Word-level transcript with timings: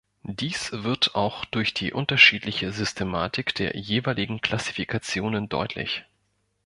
Dies 0.23 0.71
wird 0.71 1.13
auch 1.13 1.45
durch 1.45 1.75
die 1.75 1.93
unterschiedliche 1.93 2.71
Systematik 2.71 3.53
der 3.53 3.77
jeweiligen 3.77 4.41
Klassifikationen 4.41 5.47
deutlich. 5.47 6.05